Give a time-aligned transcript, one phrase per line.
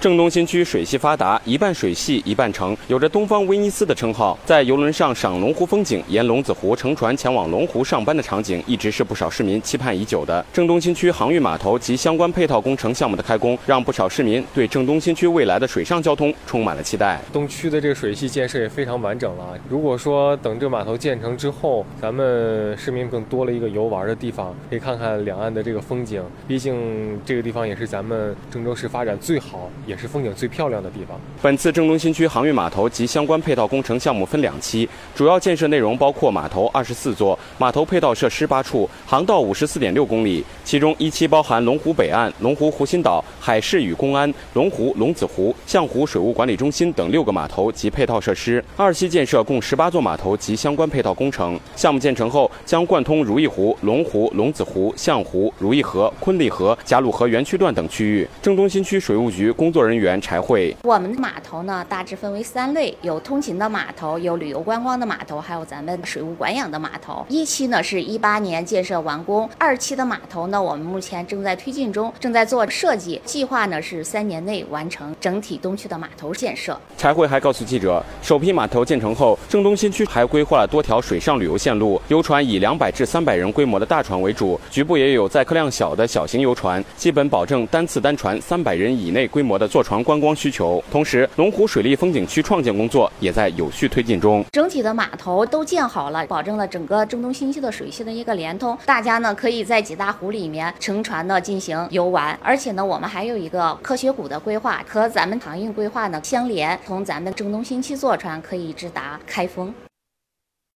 [0.00, 4.38] 郑东新区水系发达，一半水系一半城，有着“东方威尼斯”的称号。
[4.44, 10.44] 在游轮上赏龙湖风景，沿龙子湖乘船前往龙湖上班的场景，一直是不少市民期盼已久的。
[10.52, 17.20] 郑东新区航运码头及相关配套工程项目的开工，让不少市民对郑东新区未来的水上交通充满了期待。
[17.32, 19.58] 东区的这个水系建设也非常完整了。
[19.68, 26.22] 如果说等这码头建成之后，咱们市民更多了一个游玩的地方，可以看看两岸的这个风景。
[26.46, 29.68] 毕竟这个地方也是咱们郑州市发展最好。
[29.88, 31.18] 也是风景最漂亮的地方。
[31.40, 40.44] 本次郑东新区航运码头及相关配套工程项目分两期，主要建设内容包括码头二十四座，码头配套设施八处，航道五十四点六公里。
[40.62, 48.62] 其中一期包含龙湖北岸、龙湖湖心岛、海事与公安、龙湖龙子湖、象湖水务管理中心等六个码头及配套设施。
[48.76, 51.58] 二期建设共十八座码头及相关配套工程。
[51.74, 58.28] 项目建成后，将贯通如意湖、龙湖、龙子湖、象湖、如意河、昆力河、贾鲁河园区段等区域。
[58.42, 59.77] 郑东新区水务局工作。
[59.78, 67.24] 工作人员柴慧，我们的码头呢大致分为三类，有通勤的码头，有旅游观光的码头，还有咱们水务管养的码头。
[67.28, 76.76] 一期呢是一八年建设完工，二期的码头呢我们目前正在推进中，正在做设计，计划呢是三年内完成整体东区的码头建设。
[76.96, 94.44] 柴慧还告诉记者，首批码头建成后，郑东新区还规划了多条水上旅游线路，游船以两百至三百人规模的大船为主，局部也有载客量小的小型游船，基本保证单次单船三百人以内规模坐船观光需求，同时龙湖水利风景区创建工作也在有序推进中。
[94.50, 98.76] 整体的码头都建好了，保证了整个郑东新区的水系的一个联通。
[98.86, 109.72] 大家呢可以在几大湖里面乘船呢进行游玩，而且呢我们还有一个科学谷的规划，和咱们航运规划呢相连，从咱们郑东新区坐船可以直达开封。